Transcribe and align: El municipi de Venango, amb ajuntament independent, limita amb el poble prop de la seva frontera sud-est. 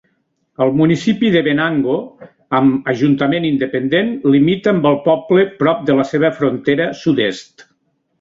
El 0.65 0.71
municipi 0.77 1.27
de 1.33 1.41
Venango, 1.47 1.97
amb 2.59 2.89
ajuntament 2.93 3.45
independent, 3.49 4.09
limita 4.37 4.73
amb 4.77 4.89
el 4.93 4.97
poble 5.09 5.45
prop 5.61 5.85
de 5.91 5.97
la 6.01 6.07
seva 6.13 6.33
frontera 6.39 6.89
sud-est. 7.03 7.67